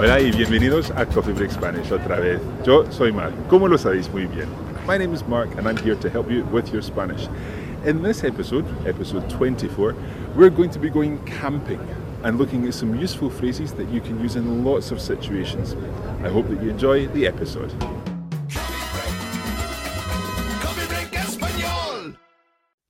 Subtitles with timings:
[0.00, 2.40] Hola y bienvenidos a Coffee Break Spanish otra vez.
[2.64, 4.46] Yo soy Mark, como lo sabéis muy bien.
[4.86, 7.28] My name is Mark and I'm here to help you with your Spanish.
[7.84, 9.96] In this episode, episode 24,
[10.36, 11.80] we're going to be going camping
[12.22, 15.74] and looking at some useful phrases that you can use in lots of situations.
[16.22, 17.72] I hope that you enjoy the episode.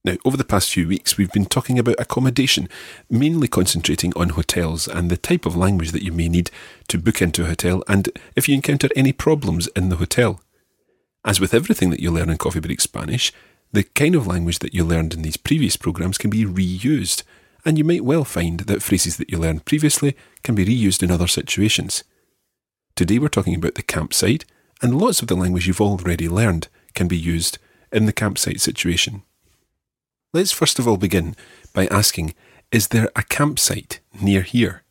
[0.09, 2.71] Now, over the past few weeks, we've been talking about accommodation,
[3.11, 6.51] mainly concentrating on hotels and the type of language that you may need
[6.89, 10.41] to book into a hotel and if you encounter any problems in the hotel.
[11.27, 13.35] As with everything that you learn in Coffee Break Spanish,
[13.71, 17.23] the kind of language that you learned in these previous programs can be reused,
[17.67, 21.11] and you might well find that phrases that you learned previously can be reused in
[21.11, 22.03] other situations.
[22.97, 24.47] Today we're talking about the campsite,
[24.81, 27.59] and lots of the language you've already learned can be used
[27.93, 29.23] in the campsite situation.
[30.33, 31.35] Let's first of all begin
[31.73, 32.35] by asking
[32.71, 34.83] Is there a campsite near here?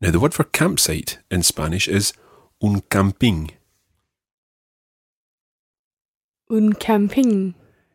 [0.00, 2.12] Now, the word for campsite in Spanish is
[2.62, 3.50] un camping.
[6.48, 7.54] Un camping.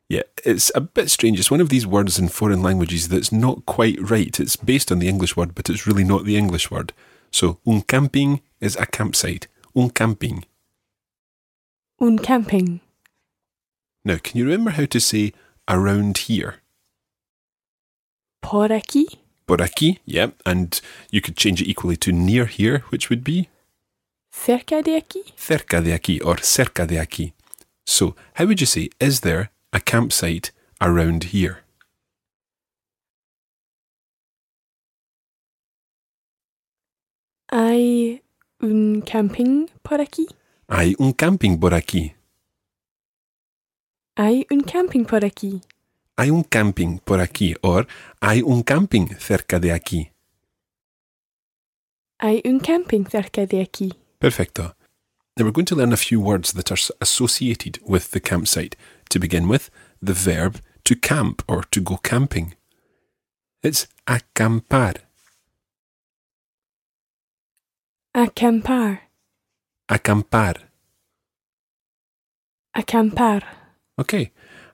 [0.10, 1.40] Yeah, it's a bit strange.
[1.40, 4.38] It's one of these words in foreign languages that's not quite right.
[4.38, 6.92] It's based on the English word, but it's really not the English word.
[7.32, 9.48] So, un camping is a campsite.
[9.74, 10.44] Un camping.
[12.02, 12.82] Un camping.
[14.04, 15.32] Now, can you remember how to say
[15.68, 16.56] around here?
[18.42, 19.06] Por aquí.
[19.46, 20.80] Por aquí, yeah, and
[21.12, 23.50] you could change it equally to near here, which would be
[24.32, 25.22] Cerca de aquí.
[25.38, 27.34] cerca de aquí or cerca de aquí.
[27.86, 31.60] So, how would you say, is there a campsite around here?
[37.52, 38.22] Hay
[38.62, 40.28] un camping por aquí.
[40.70, 42.14] Hay un camping por aquí.
[44.16, 45.62] Hay un camping por aquí.
[46.18, 47.88] Hay un camping por aquí or
[48.22, 50.12] hay un camping cerca de aquí.
[52.20, 53.92] Hay un camping cerca de aquí.
[54.20, 54.76] Perfecto.
[55.36, 58.76] Now we're going to learn a few words that are associated with the campsite.
[59.10, 62.54] To begin with, the verb to camp or to go camping.
[63.64, 64.98] It's acampar.
[68.16, 69.00] Acampar.
[69.90, 70.56] Acampar.
[72.76, 73.63] Acampar.
[74.00, 74.32] Okay.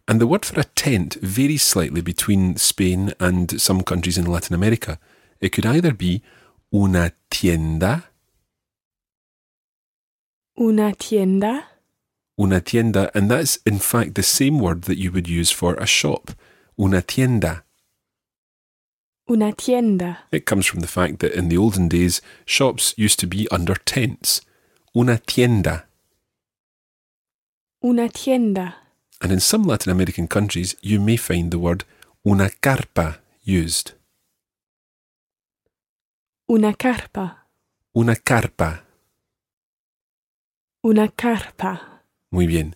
[0.08, 4.56] And the word for a tent varies slightly between Spain and some countries in Latin
[4.56, 4.98] America.
[5.40, 6.22] It could either be
[6.74, 8.06] una tienda,
[10.60, 11.64] Una tienda.
[12.38, 15.86] una tienda, and that's in fact the same word that you would use for a
[15.86, 16.32] shop.
[16.78, 17.64] Una tienda.
[19.30, 20.18] Una tienda.
[20.32, 23.76] It comes from the fact that in the olden days, shops used to be under
[23.76, 24.42] tents.
[24.96, 25.86] Una tienda.
[27.84, 28.76] Una tienda.
[29.22, 31.84] And in some Latin American countries, you may find the word
[32.26, 33.94] una carpa used.
[36.50, 37.46] Una carpa.
[37.96, 38.82] Una carpa.
[40.84, 42.02] Una carpa.
[42.32, 42.76] Muy bien.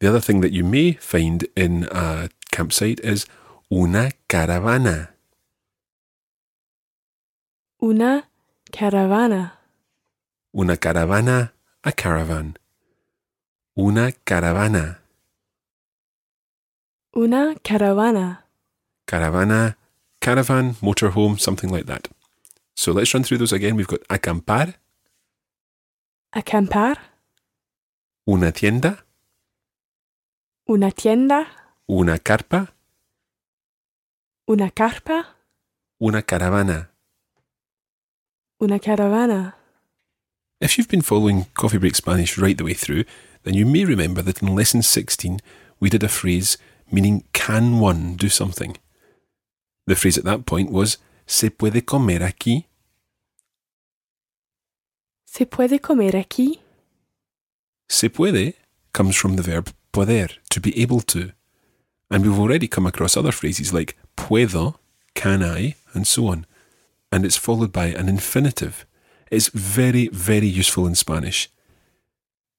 [0.00, 3.26] The other thing that you may find in a campsite is
[3.70, 5.10] una caravana.
[7.82, 8.28] Una
[8.72, 9.52] caravana.
[10.54, 11.52] Una caravana,
[11.82, 12.56] a caravan.
[13.76, 14.99] Una caravana.
[17.16, 18.44] Una caravana.
[19.06, 19.76] Caravana,
[20.20, 22.08] caravan, motorhome, something like that.
[22.76, 23.76] So let's run through those again.
[23.76, 24.74] We've got acampar,
[26.34, 26.96] Acampar.
[28.28, 29.04] una tienda,
[30.68, 31.46] Una tienda.
[31.88, 32.68] una carpa,
[34.48, 35.26] Una carpa.
[36.00, 36.88] una caravana.
[38.62, 39.54] Una caravana.
[40.60, 43.04] If you've been following Coffee Break Spanish right the way through,
[43.42, 45.40] then you may remember that in lesson 16
[45.80, 46.56] we did a phrase
[46.92, 48.76] meaning can one do something.
[49.86, 52.66] The phrase at that point was ¿Se puede comer aquí?
[55.24, 56.60] ¿Se puede comer aquí?
[57.88, 58.54] Se puede
[58.92, 61.32] comes from the verb poder, to be able to.
[62.10, 64.76] And we've already come across other phrases like puedo,
[65.14, 66.46] can I, and so on.
[67.12, 68.84] And it's followed by an infinitive.
[69.30, 71.48] It's very, very useful in Spanish.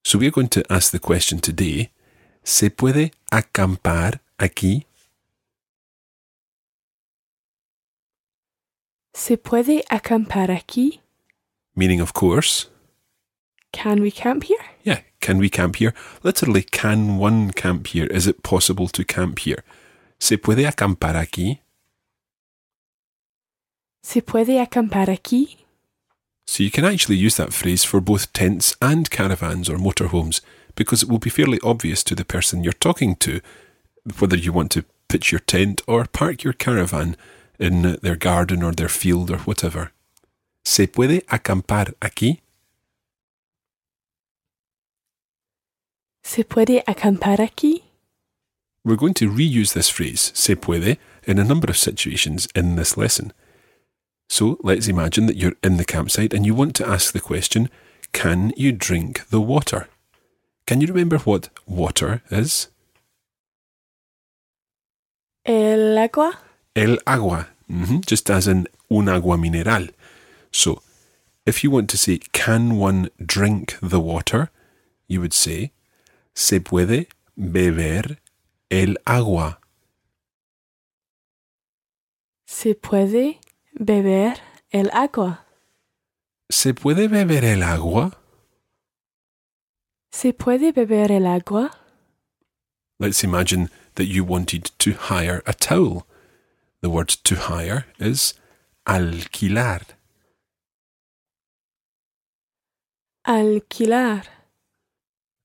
[0.04, 1.90] So we're going to ask the question today
[2.44, 4.86] ¿Se puede acampar aquí?
[9.14, 11.00] ¿Se puede acampar aquí?
[11.74, 12.68] Meaning, of course,
[13.72, 14.62] Can we camp here?
[14.84, 15.94] yeah, can we camp here?
[16.22, 18.06] Literally, can one camp here?
[18.06, 19.64] Is it possible to camp here?
[20.20, 21.60] ¿Se puede acampar aquí?
[24.02, 25.58] ¿Se puede acampar aquí?
[26.46, 30.40] So you can actually use that phrase for both tents and caravans or motorhomes
[30.74, 33.40] because it will be fairly obvious to the person you're talking to
[34.18, 37.16] whether you want to pitch your tent or park your caravan
[37.58, 39.92] in their garden or their field or whatever.
[40.64, 42.40] ¿Se puede acampar aquí?
[46.24, 47.82] ¿Se puede acampar aquí?
[48.84, 52.96] We're going to reuse this phrase, se puede, in a number of situations in this
[52.96, 53.32] lesson.
[54.28, 57.68] So let's imagine that you're in the campsite and you want to ask the question,
[58.12, 59.88] can you drink the water?
[60.66, 62.68] Can you remember what water is?
[65.44, 66.38] El agua?
[66.74, 69.88] El agua, Mhm, just as in un agua mineral.
[70.52, 70.82] So,
[71.46, 74.50] if you want to say, can one drink the water?
[75.08, 75.72] You would say,
[76.34, 78.18] se puede beber
[78.70, 79.58] el agua.
[82.46, 83.40] ¿Se puede
[83.72, 84.38] beber
[84.70, 85.46] el agua?
[86.50, 88.18] ¿Se puede beber el agua?
[90.10, 91.70] ¿Se puede beber el agua?
[93.00, 96.06] Let's imagine that you wanted to hire a towel.
[96.80, 98.34] The word to hire is
[98.86, 99.82] alquilar.
[103.26, 104.24] Alquilar.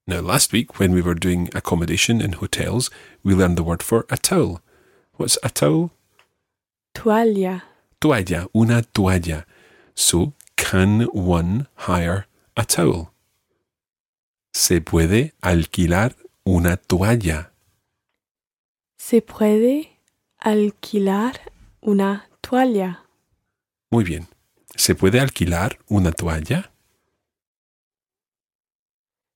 [0.08, 2.90] Now, last week when we were doing accommodation in hotels,
[3.24, 4.62] we learned the word for a towel.
[5.16, 5.92] What's a towel?
[6.96, 7.64] Toalla.
[8.00, 9.44] Toalla, una toalla.
[9.96, 13.12] So, can one hire a towel?
[14.54, 16.14] Se puede alquilar
[16.48, 17.48] una toalla.
[19.10, 20.02] ¿Se puede
[20.38, 21.40] alquilar
[21.80, 23.06] una toalla?
[23.90, 24.28] Muy bien.
[24.76, 26.74] ¿Se puede alquilar una toalla?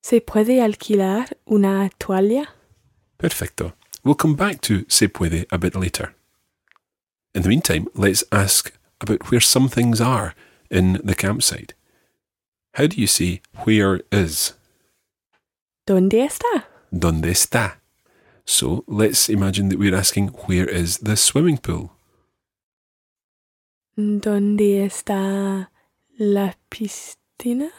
[0.04, 2.54] ¿Se puede alquilar una toalla?
[3.16, 3.74] Perfecto.
[4.04, 6.16] We'll come back to se puede a bit later.
[7.34, 10.36] In the meantime, let's ask about where some things are
[10.70, 11.76] in the campsite.
[12.74, 14.54] How do you say where is?
[15.88, 16.68] ¿Dónde está?
[16.92, 17.81] ¿Dónde está?
[18.46, 21.92] So let's imagine that we're asking where is the swimming pool?
[23.98, 25.70] ¿Dónde está
[26.18, 27.72] la piscina?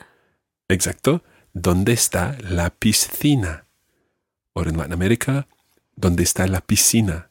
[0.69, 1.23] Exacto.
[1.55, 3.65] ¿Dónde está la piscina?
[4.55, 5.47] Or in Latin America,
[5.97, 7.29] ¿dónde está la piscina?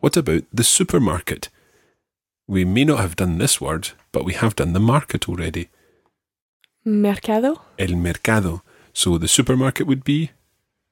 [0.00, 1.50] What about the supermarket?
[2.48, 5.68] We may not have done this word, but we have done the market already.
[6.84, 7.62] ¿Mercado?
[7.78, 8.62] El mercado.
[8.92, 10.30] So the supermarket would be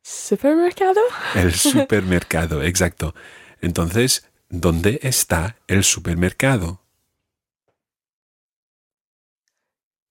[0.05, 1.01] ¿Supermercado?
[1.35, 2.63] el supermercado.
[2.63, 3.15] Exacto.
[3.63, 6.83] Entonces, ¿dónde está el supermercado?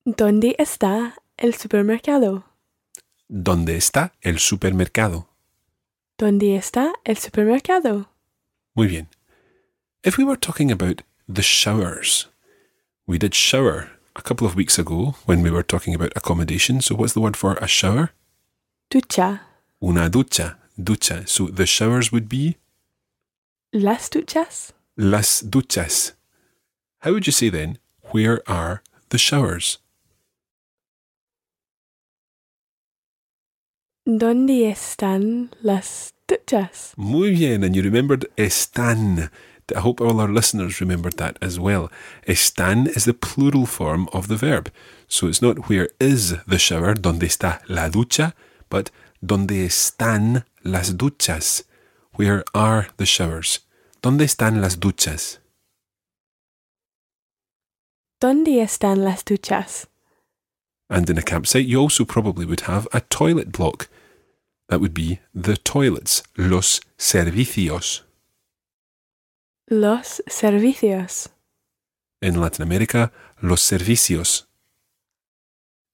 [0.03, 2.43] ¿Dónde está el supermercado?
[3.27, 5.27] ¿Dónde está el supermercado?
[6.17, 8.09] ¿Dónde está el supermercado?
[8.73, 9.09] Muy bien.
[10.03, 12.29] If we were talking about the showers,
[13.05, 16.81] we did shower a couple of weeks ago when we were talking about accommodation.
[16.81, 18.11] So, what's the word for a shower?
[18.89, 19.52] Ducha.
[19.83, 20.55] Una ducha.
[20.81, 21.27] Ducha.
[21.27, 22.57] So, the showers would be
[23.73, 24.71] ¿Las duchas?
[24.95, 26.13] las duchas.
[27.01, 27.79] How would you say then,
[28.11, 29.79] where are the showers?
[34.07, 36.93] ¿Dónde están las duchas?
[36.97, 37.63] Muy bien.
[37.63, 39.29] And you remembered están.
[39.75, 41.89] I hope all our listeners remembered that as well.
[42.27, 44.71] Están is the plural form of the verb.
[45.07, 48.33] So it's not where is the shower, donde está la ducha,
[48.69, 48.91] but
[49.23, 51.65] donde están las duchas.
[52.17, 53.61] Where are the showers?
[54.01, 55.39] ¿Dónde están las duchas?
[58.19, 59.87] ¿Dónde están las duchas?
[60.89, 63.87] And in a campsite, you also probably would have a toilet block.
[64.67, 68.03] That would be the toilets, los servicios.
[69.69, 71.29] Los servicios.
[72.21, 73.11] In Latin America,
[73.41, 74.47] los servicios.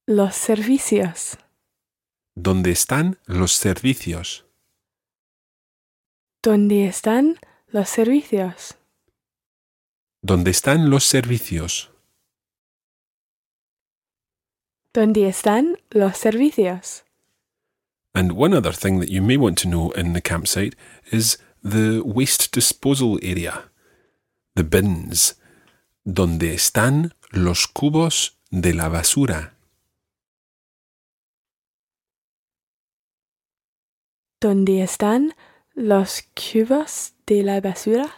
[0.06, 1.36] Los servicios.
[2.42, 4.46] ¿Dónde están los servicios?
[6.42, 8.78] ¿Dónde están los servicios?
[10.22, 11.90] ¿Dónde están los servicios?
[14.94, 17.04] ¿Dónde están los servicios?
[18.14, 20.74] And one other thing that you may want to know in the campsite
[21.12, 23.70] is the waste disposal area,
[24.54, 25.38] the bins,
[26.06, 29.59] donde están los cubos de la basura.
[34.40, 35.34] ¿Dónde están
[35.74, 38.10] los cubos de la basura?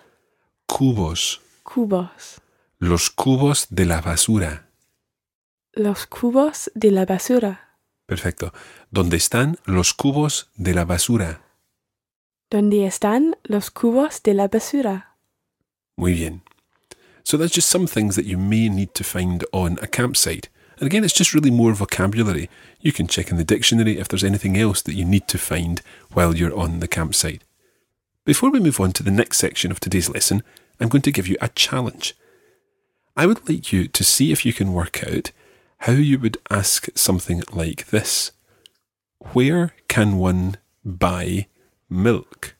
[0.67, 2.41] Cubos, Cubos.
[2.79, 4.69] los cubos de la basura.
[5.73, 7.77] Los cubos de la basura.
[8.07, 8.53] Perfecto.
[8.91, 11.43] ¿Dónde están los cubos de la basura?
[12.51, 15.17] ¿Dónde están los cubos de la basura?
[15.97, 16.43] Muy bien.
[17.25, 20.51] So that's just some things that you may need to find on a campsite.
[20.83, 22.51] And again, it's just really more vocabulary.
[22.81, 25.81] You can check in the dictionary if there's anything else that you need to find
[26.11, 27.45] while you're on the campsite.
[28.25, 30.43] Before we move on to the next section of today's lesson,
[30.81, 32.17] I'm going to give you a challenge.
[33.17, 35.31] I would like you to see if you can work out
[35.79, 38.33] how you would ask something like this
[39.35, 41.47] Where can one buy
[41.89, 42.57] milk?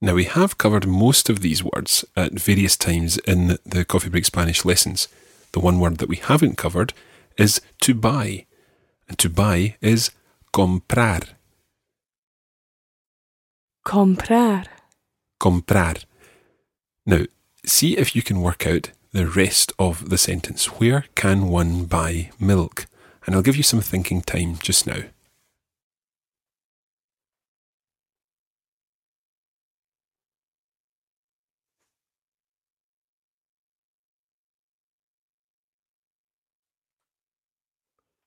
[0.00, 4.26] Now, we have covered most of these words at various times in the Coffee Break
[4.26, 5.08] Spanish lessons.
[5.54, 6.92] The one word that we haven't covered
[7.38, 8.46] is to buy.
[9.08, 10.10] And to buy is
[10.52, 11.28] comprar.
[13.86, 14.66] Comprar.
[15.40, 16.04] Comprar.
[17.06, 17.26] Now,
[17.64, 20.80] see if you can work out the rest of the sentence.
[20.80, 22.86] Where can one buy milk?
[23.24, 25.04] And I'll give you some thinking time just now.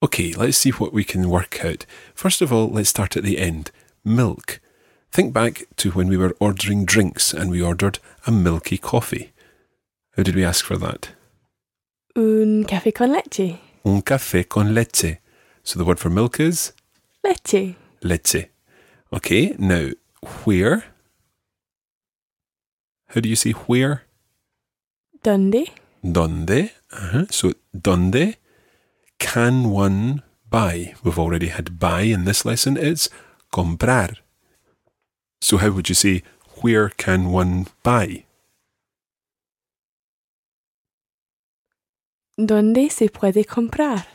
[0.03, 1.85] Okay, let's see what we can work out.
[2.13, 3.71] First of all, let's start at the end.
[4.05, 4.59] Milk.
[5.11, 9.31] Think back to when we were ordering drinks and we ordered a milky coffee.
[10.15, 11.09] How did we ask for that?
[12.15, 13.59] Un café con leche.
[13.85, 15.17] Un café con leche.
[15.63, 16.73] So the word for milk is
[17.23, 17.75] Leche.
[18.03, 18.49] leche.
[19.11, 19.89] Okay, now
[20.43, 20.83] where?
[23.09, 24.03] How do you say where?
[25.23, 25.69] ¿Dónde?
[26.03, 26.71] Donde?
[26.91, 27.25] Uh-huh.
[27.31, 28.35] So donde
[29.19, 30.93] can one buy?
[31.03, 32.77] We've already had buy in this lesson.
[32.77, 33.09] It's
[33.51, 34.17] comprar.
[35.41, 36.23] So how would you say
[36.61, 38.25] where can one buy?
[42.37, 44.05] ¿Dónde se puede comprar?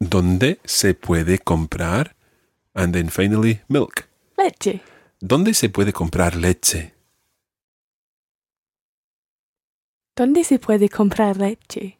[0.00, 2.14] ¿Dónde se puede comprar?
[2.74, 4.08] And then finally, milk.
[4.36, 4.80] Leche.
[5.20, 6.92] ¿Dónde se puede comprar leche?
[10.16, 11.98] ¿Dónde se puede comprar leche?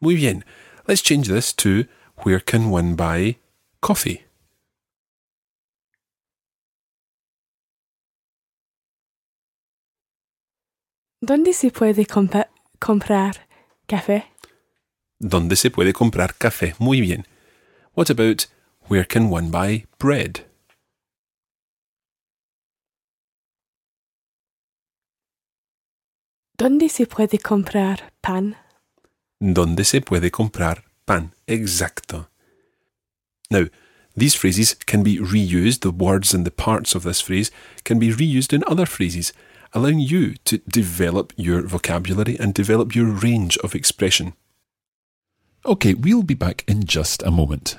[0.00, 0.44] Muy bien.
[0.86, 1.84] Let's change this to
[2.24, 3.36] where can one buy
[3.80, 4.22] coffee?
[11.20, 12.48] ¿Dónde se puede compa-
[12.80, 13.46] comprar
[13.86, 14.24] café?
[15.20, 16.74] ¿Dónde se puede comprar café?
[16.78, 17.26] Muy bien.
[17.94, 18.46] What about
[18.88, 20.44] where can one buy bread?
[26.58, 28.56] ¿Dónde se puede comprar pan?
[29.44, 31.32] ¿Dónde se puede comprar pan?
[31.48, 32.28] Exacto.
[33.50, 33.66] Now,
[34.16, 37.50] these phrases can be reused, the words and the parts of this phrase
[37.82, 39.32] can be reused in other phrases,
[39.72, 44.34] allowing you to develop your vocabulary and develop your range of expression.
[45.66, 47.78] Okay, we'll be back in just a moment.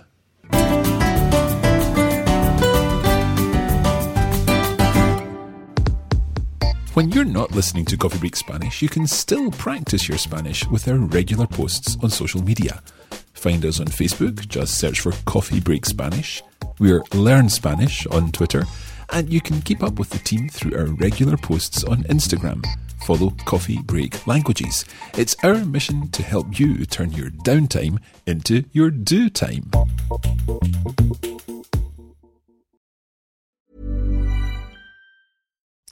[6.93, 10.87] When you're not listening to Coffee Break Spanish, you can still practice your Spanish with
[10.87, 12.83] our regular posts on social media.
[13.33, 16.43] Find us on Facebook, just search for Coffee Break Spanish.
[16.77, 18.65] We're Learn Spanish on Twitter,
[19.09, 22.63] and you can keep up with the team through our regular posts on Instagram.
[23.07, 24.85] Follow Coffee Break Languages.
[25.17, 27.97] It's our mission to help you turn your downtime
[28.27, 29.71] into your do time.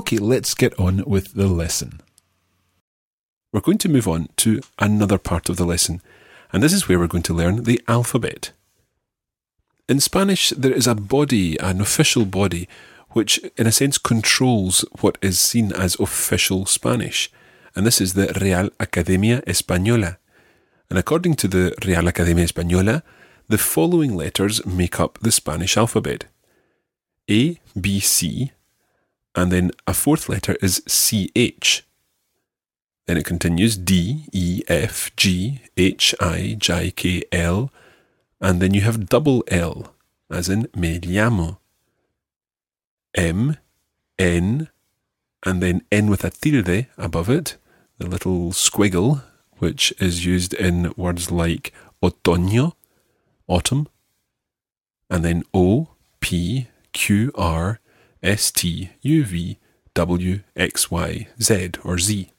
[0.00, 2.00] Okay, let's get on with the lesson.
[3.52, 6.00] We're going to move on to another part of the lesson,
[6.54, 8.52] and this is where we're going to learn the alphabet.
[9.90, 12.66] In Spanish, there is a body, an official body,
[13.10, 17.30] which in a sense controls what is seen as official Spanish,
[17.76, 20.16] and this is the Real Academia Española.
[20.88, 23.02] And according to the Real Academia Española,
[23.48, 26.24] the following letters make up the Spanish alphabet
[27.28, 28.52] A, B, C,
[29.34, 31.82] and then a fourth letter is CH.
[33.06, 37.72] Then it continues D, E, F, G, H, I, J, K, L,
[38.40, 39.92] and then you have double L,
[40.30, 41.58] as in me llamo.
[43.14, 43.56] M,
[44.18, 44.68] N,
[45.44, 47.56] and then N with a tilde above it,
[47.98, 49.22] the little squiggle,
[49.58, 51.72] which is used in words like
[52.02, 52.72] otoño,
[53.46, 53.88] autumn,
[55.10, 55.88] and then O,
[56.20, 57.80] P, Q, R,
[58.22, 59.58] S, T, U, V,
[59.94, 62.30] W, X, Y, Z, or Z.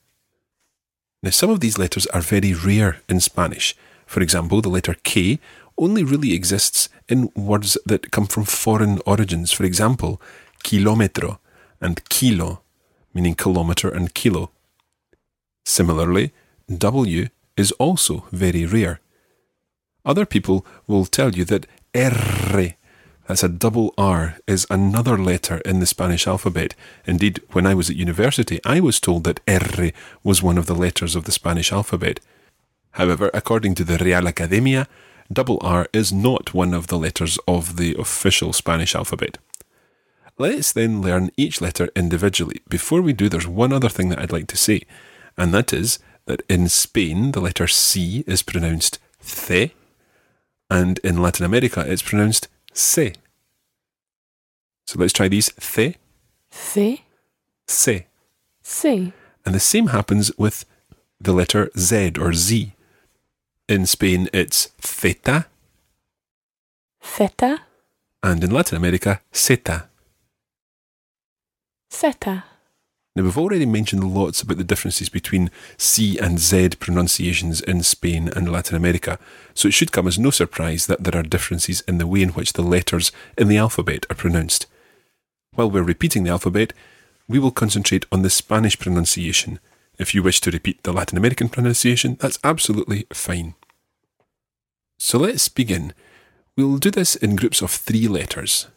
[1.23, 3.75] Now, some of these letters are very rare in Spanish.
[4.05, 5.39] For example, the letter K
[5.77, 9.51] only really exists in words that come from foreign origins.
[9.51, 10.21] For example,
[10.63, 11.39] kilometro
[11.79, 12.61] and kilo,
[13.13, 14.51] meaning kilometre and kilo.
[15.65, 16.31] Similarly,
[16.75, 17.27] W
[17.57, 18.99] is also very rare.
[20.05, 22.75] Other people will tell you that R,
[23.27, 26.75] that's a double R, is another letter in the Spanish alphabet.
[27.05, 29.91] Indeed, when I was at university, I was told that R
[30.23, 32.19] was one of the letters of the Spanish alphabet.
[32.91, 34.87] However, according to the Real Academia,
[35.31, 39.37] double R is not one of the letters of the official Spanish alphabet.
[40.37, 42.61] Let's then learn each letter individually.
[42.67, 44.81] Before we do, there's one other thing that I'd like to say,
[45.37, 49.73] and that is that in Spain, the letter C is pronounced C,
[50.69, 53.13] and in Latin America, it's pronounced se.
[54.87, 55.95] So let's try these C,
[56.49, 57.03] C,
[57.67, 58.07] se.
[58.63, 59.11] C,
[59.45, 60.65] And the same happens with
[61.19, 62.73] the letter Z or Z.
[63.67, 65.45] In Spain, it's theta,
[67.01, 67.61] theta,
[68.21, 69.87] and in Latin America, zeta.
[71.93, 72.43] zeta,
[73.13, 78.29] Now, we've already mentioned lots about the differences between C and Z pronunciations in Spain
[78.29, 79.19] and Latin America,
[79.53, 82.29] so it should come as no surprise that there are differences in the way in
[82.29, 84.65] which the letters in the alphabet are pronounced.
[85.53, 86.71] While we're repeating the alphabet,
[87.27, 89.59] we will concentrate on the Spanish pronunciation.
[89.99, 93.55] If you wish to repeat the Latin American pronunciation, that's absolutely fine.
[94.99, 95.93] So let's begin.
[96.55, 98.67] We'll do this in groups of three letters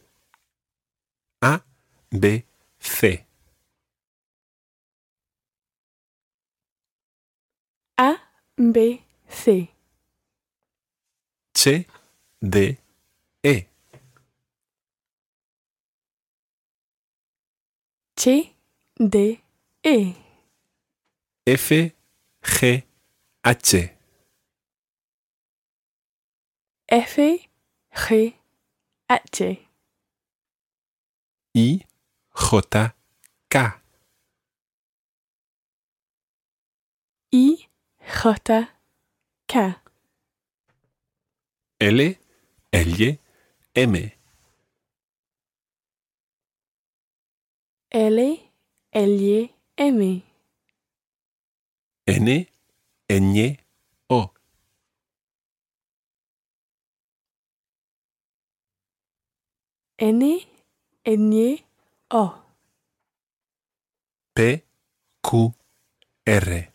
[1.41, 1.61] A,
[2.19, 2.45] B,
[2.81, 3.21] C.
[7.97, 8.17] A,
[8.57, 9.71] B, C,
[11.55, 11.87] C,
[12.43, 12.77] D,
[13.43, 13.65] E.
[18.17, 18.53] C,
[18.99, 19.41] D,
[19.85, 20.15] E,
[21.47, 21.71] F,
[22.43, 22.85] G,
[23.45, 23.91] H,
[26.89, 28.35] F, G,
[29.09, 29.59] H,
[31.57, 31.81] I,
[32.35, 32.91] J,
[33.51, 33.73] K,
[37.33, 37.74] I,
[38.07, 38.69] J,
[39.47, 39.77] K,
[41.81, 42.17] L,
[42.73, 43.19] L,
[43.75, 44.13] M,
[47.91, 48.19] L,
[48.93, 50.23] L, M,
[52.07, 52.47] N,
[53.09, 53.59] Ñ,
[54.09, 54.31] O,
[59.99, 60.41] N,
[61.05, 61.59] N,
[62.11, 62.35] O,
[64.35, 64.65] P,
[65.23, 65.55] Q,
[66.27, 66.74] R,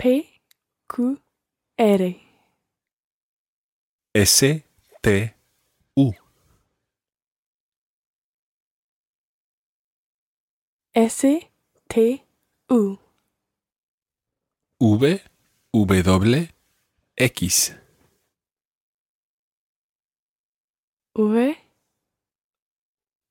[0.00, 0.40] P,
[0.88, 1.20] Q,
[1.78, 2.14] R,
[4.14, 4.40] S,
[5.02, 5.30] T,
[5.94, 6.12] U.
[10.94, 11.26] S,
[11.86, 12.22] T,
[12.70, 12.98] U.
[14.80, 15.20] V,
[16.02, 16.48] W,
[17.18, 17.74] X.
[21.14, 21.56] V,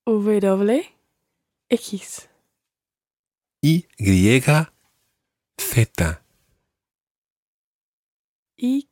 [0.06, 0.84] W,
[1.72, 2.28] X.
[3.64, 3.88] Y,
[5.60, 6.29] Z.
[8.62, 8.88] Y,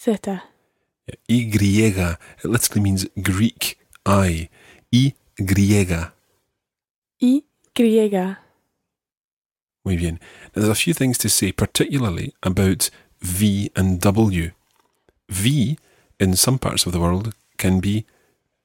[0.00, 0.40] Z.
[1.28, 1.52] Y,
[2.38, 4.48] it literally means Greek I.
[4.92, 5.14] Y.
[7.20, 7.42] Y,
[7.78, 8.36] Y.
[9.84, 10.18] Muy bien.
[10.54, 14.50] Now, there's a few things to say, particularly about V and W.
[15.28, 15.78] V,
[16.18, 18.04] in some parts of the world, can be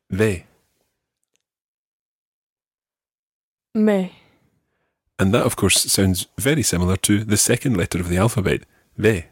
[0.09, 0.45] ve.
[3.73, 4.13] Me.
[5.19, 8.63] And that, of course, sounds very similar to the second letter of the alphabet,
[8.97, 9.25] ve.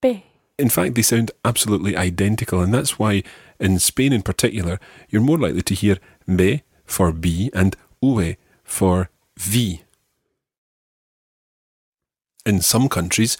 [0.00, 0.24] B.
[0.58, 3.22] In fact, they sound absolutely identical, and that's why,
[3.58, 9.10] in Spain in particular, you're more likely to hear be for B and uve for
[9.38, 9.82] V.
[12.44, 13.38] In some countries,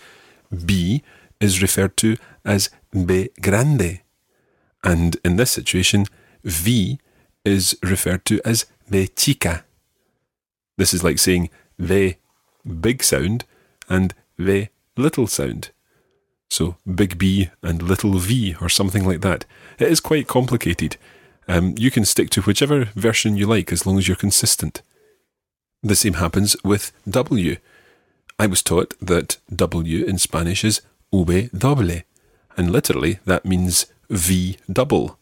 [0.65, 1.03] B
[1.41, 4.01] is referred to as B grande,
[4.83, 6.07] and in this situation,
[6.43, 6.99] V
[7.45, 9.65] is referred to as B chica.
[10.77, 12.17] This is like saying V
[12.81, 13.45] big sound
[13.91, 15.71] and V little sound.
[16.49, 19.45] So big B and little v or something like that.
[19.79, 20.97] It is quite complicated.
[21.47, 24.83] Um, you can stick to whichever version you like as long as you're consistent.
[25.83, 27.57] The same happens with W.
[28.39, 32.03] I was taught that W in Spanish is V doble,
[32.57, 35.19] and literally that means V double.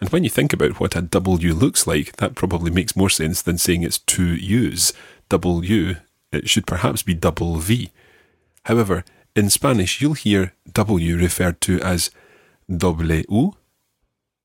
[0.00, 3.42] And when you think about what a W looks like, that probably makes more sense
[3.42, 4.92] than saying it's two U's.
[5.28, 5.96] W,
[6.30, 7.90] it should perhaps be double V.
[8.64, 12.10] However, in Spanish, you'll hear W referred to as
[12.76, 13.24] W,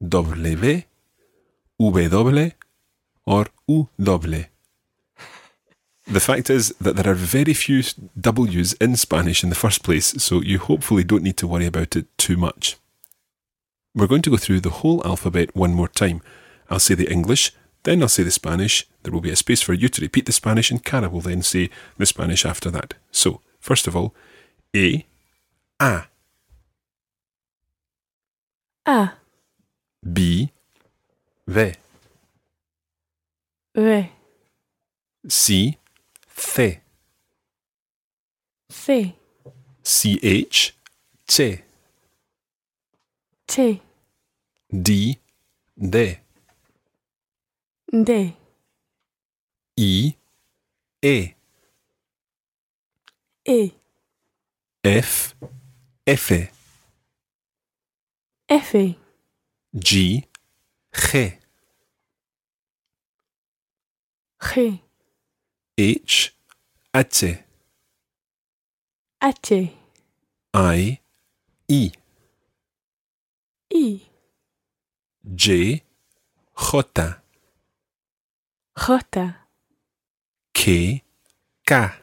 [0.08, 0.84] W,
[1.80, 2.52] W,
[3.26, 4.46] or U doble.
[6.06, 7.82] The fact is that there are very few
[8.20, 11.96] W's in Spanish in the first place, so you hopefully don't need to worry about
[11.96, 12.78] it too much.
[13.96, 16.22] We're going to go through the whole alphabet one more time.
[16.70, 17.52] I'll say the English,
[17.84, 18.88] then I'll say the Spanish.
[19.04, 21.42] There will be a space for you to repeat the Spanish, and Kara will then
[21.42, 22.96] say the Spanish after that.
[23.12, 24.14] So, first of all,
[24.76, 25.06] A,
[25.80, 26.04] A,
[28.86, 29.12] A.
[30.04, 30.52] B,
[31.48, 31.74] V,
[33.74, 34.10] V.
[35.30, 35.78] C,
[36.36, 36.80] C,
[38.70, 39.16] C.
[39.82, 40.74] CH,
[41.26, 41.62] C,
[43.48, 43.82] T.
[44.70, 45.18] D,
[45.78, 46.18] D,
[47.90, 48.36] D.
[49.80, 50.16] I,
[51.02, 51.34] E,
[53.46, 53.74] E.
[54.86, 55.36] F,
[56.08, 56.32] F,
[58.48, 58.96] F.
[59.76, 60.26] G,
[60.96, 61.38] G,
[64.40, 64.82] G.
[65.78, 66.34] H,
[66.96, 67.44] H,
[69.22, 69.74] H.
[70.54, 71.00] I,
[71.70, 71.92] I,
[73.74, 74.02] I.
[75.36, 75.84] J,
[76.96, 77.14] J,
[78.78, 79.34] J.
[80.54, 81.04] K,
[81.66, 82.03] K,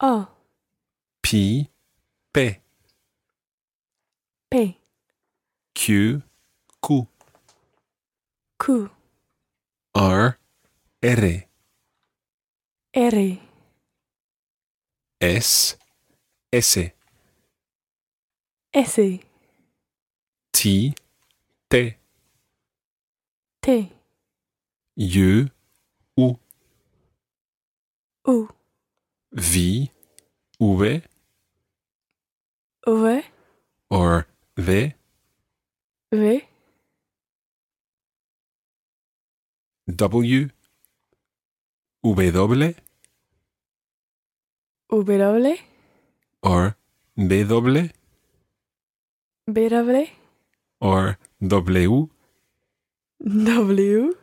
[0.00, 0.26] O.
[1.22, 1.70] P,
[2.32, 2.58] P,
[4.50, 4.78] P.
[5.74, 6.22] Q,
[6.84, 7.06] Q,
[8.58, 8.90] Q.
[9.94, 10.38] R,
[11.02, 11.44] R,
[12.96, 13.38] R.
[15.20, 15.76] S,
[16.52, 16.76] S,
[18.72, 18.98] S.
[20.52, 20.94] T,
[21.70, 21.94] T,
[23.62, 23.92] T.
[24.96, 25.48] U,
[26.16, 26.38] U,
[28.26, 28.53] U.
[29.34, 29.90] V,
[30.60, 31.02] V,
[32.86, 33.22] V.
[33.90, 34.94] or V,
[36.12, 36.42] V.
[39.86, 40.48] W,
[42.04, 42.74] W,
[44.88, 45.56] W.
[46.42, 46.76] or
[47.18, 47.90] BW,
[49.48, 50.06] W.
[50.80, 52.08] or W,
[53.20, 54.14] W.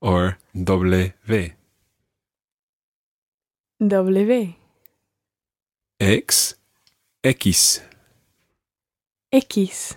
[0.00, 1.12] or W,
[3.78, 4.54] W.
[6.00, 6.56] X,
[7.22, 7.82] X.
[9.30, 9.96] X,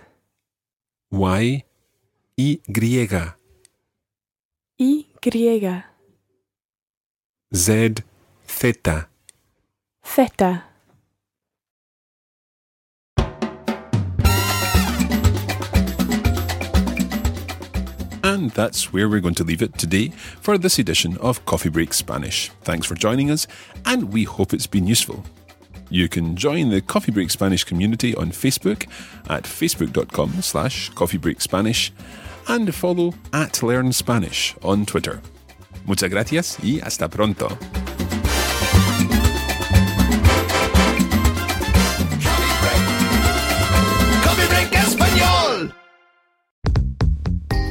[1.10, 1.64] Y.
[2.36, 2.62] Y.
[4.78, 5.06] Y,
[7.52, 8.04] Z.
[8.46, 9.08] Theta.
[10.02, 10.64] theta,
[18.22, 20.08] And that's where we're going to leave it today
[20.40, 22.50] for this edition of Coffee Break Spanish.
[22.62, 23.46] Thanks for joining us,
[23.86, 25.24] and we hope it's been useful.
[25.88, 28.88] You can join the Coffee Break Spanish community on Facebook
[29.28, 31.90] at facebook.com slash coffeebreakspanish
[32.48, 35.20] and follow at Learn Spanish on Twitter.
[35.86, 37.48] Muchas gracias y hasta pronto.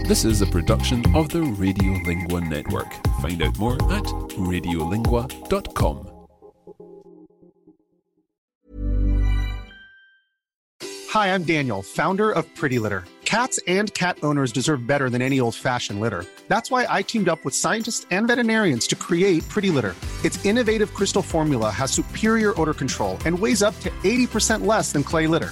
[0.09, 2.91] This is a production of the Radiolingua Network.
[3.21, 4.05] Find out more at
[4.41, 6.09] radiolingua.com.
[11.11, 13.03] Hi, I'm Daniel, founder of Pretty Litter.
[13.23, 16.25] Cats and cat owners deserve better than any old fashioned litter.
[16.47, 19.93] That's why I teamed up with scientists and veterinarians to create Pretty Litter.
[20.25, 25.03] Its innovative crystal formula has superior odor control and weighs up to 80% less than
[25.03, 25.51] clay litter.